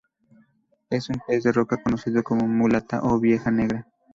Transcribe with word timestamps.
Es 0.89 1.09
un 1.11 1.21
pez 1.27 1.43
de 1.43 1.51
roca 1.51 1.77
conocido 1.83 2.23
como 2.23 2.47
mulata 2.47 3.01
o 3.03 3.19
vieja 3.19 3.51
negra. 3.51 3.87